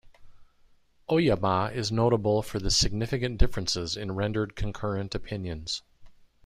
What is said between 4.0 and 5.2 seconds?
rendered concurrent